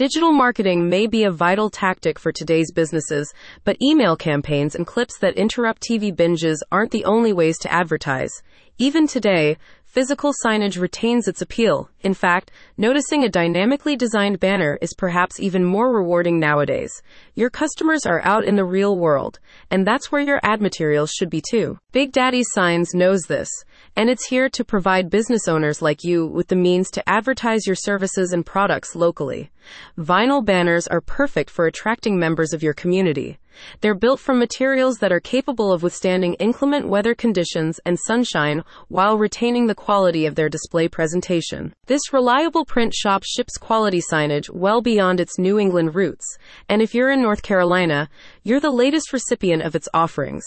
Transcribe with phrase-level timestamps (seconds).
[0.00, 5.18] Digital marketing may be a vital tactic for today's businesses, but email campaigns and clips
[5.18, 8.32] that interrupt TV binges aren't the only ways to advertise.
[8.78, 9.58] Even today,
[9.90, 11.90] physical signage retains its appeal.
[12.02, 17.02] In fact, noticing a dynamically designed banner is perhaps even more rewarding nowadays.
[17.34, 21.28] Your customers are out in the real world, and that's where your ad materials should
[21.28, 21.76] be too.
[21.90, 23.48] Big Daddy's Signs knows this,
[23.96, 27.74] and it's here to provide business owners like you with the means to advertise your
[27.74, 29.50] services and products locally.
[29.98, 33.38] Vinyl banners are perfect for attracting members of your community.
[33.80, 39.18] They're built from materials that are capable of withstanding inclement weather conditions and sunshine while
[39.18, 41.74] retaining the quality of their display presentation.
[41.86, 46.38] This reliable print shop ships quality signage well beyond its New England roots,
[46.68, 48.08] and if you're in North Carolina,
[48.42, 50.44] you're the latest recipient of its offerings.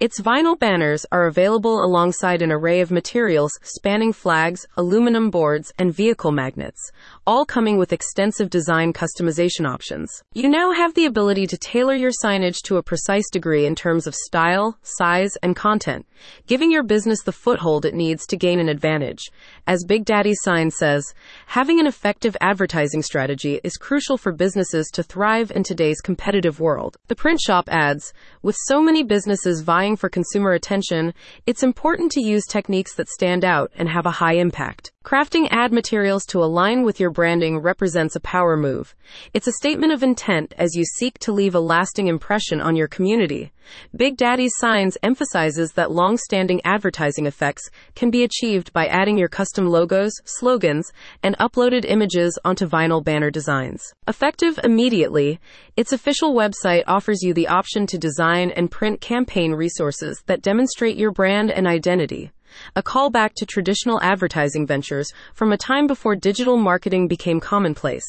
[0.00, 5.94] Its vinyl banners are available alongside an array of materials spanning flags, aluminum boards, and
[5.94, 6.90] vehicle magnets,
[7.26, 10.22] all coming with extensive design customization options.
[10.34, 14.06] You now have the ability to tailor your signage to a precise degree in terms
[14.06, 16.06] of style, size, and content,
[16.46, 19.30] giving your business the foothold it needs to gain an advantage.
[19.66, 21.14] As Big Daddy Sign says,
[21.46, 26.96] having an effective advertising strategy is crucial for businesses to thrive in today's competitive world.
[27.08, 31.14] The print shop adds, with so many businesses vying for consumer attention,
[31.46, 34.91] it's important to use techniques that stand out and have a high impact.
[35.04, 38.94] Crafting ad materials to align with your branding represents a power move.
[39.34, 42.86] It's a statement of intent as you seek to leave a lasting impression on your
[42.86, 43.52] community.
[43.96, 49.28] Big Daddy's Signs emphasizes that long standing advertising effects can be achieved by adding your
[49.28, 53.92] custom logos, slogans, and uploaded images onto vinyl banner designs.
[54.06, 55.40] Effective immediately,
[55.76, 60.96] its official website offers you the option to design and print campaign resources that demonstrate
[60.96, 62.30] your brand and identity
[62.76, 68.04] a callback to traditional advertising ventures from a time before digital marketing became commonplace.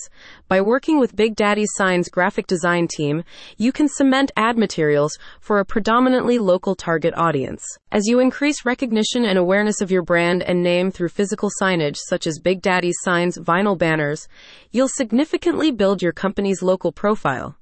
[0.48, 3.24] By working with Big Daddy Sign's graphic design team,
[3.58, 7.64] you can cement ad materials for a predominantly local target audience.
[7.92, 12.28] As you increase recognition and awareness of your brand and name through physical signage such
[12.28, 14.28] as Big Daddy Sign's vinyl banners,
[14.72, 17.56] you'll significantly build your company's local profile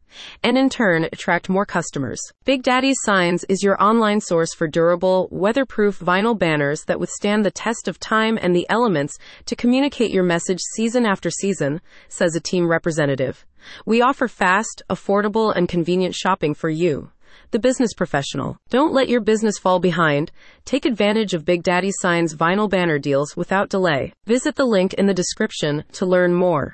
[0.44, 2.20] and in turn attract more customers.
[2.46, 7.52] Big Daddy's Signs is your online source for durable, weatherproof vinyl banners that withstand the
[7.52, 12.42] test of time and the elements to communicate your message season after season, says a
[12.42, 13.46] team representative.
[13.86, 17.12] We offer fast, affordable, and convenient shopping for you
[17.52, 18.58] the business professional.
[18.70, 20.32] Don't let your business fall behind.
[20.66, 24.14] Take advantage of Big Daddy Sign's vinyl banner deals without delay.
[24.26, 26.70] Visit the link in the description to learn more.